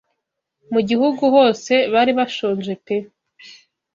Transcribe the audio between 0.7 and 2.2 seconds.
Mu Gihugu hose bari